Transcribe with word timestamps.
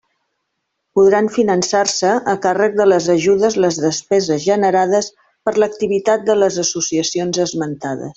Podran 0.99 1.27
finançar-se 1.35 2.13
a 2.33 2.35
càrrec 2.45 2.79
de 2.79 2.87
les 2.87 3.09
ajudes 3.15 3.57
les 3.65 3.77
despeses 3.83 4.41
generades 4.47 5.11
per 5.47 5.55
l'activitat 5.65 6.25
de 6.31 6.39
les 6.45 6.59
associacions 6.69 7.43
esmentades. 7.47 8.09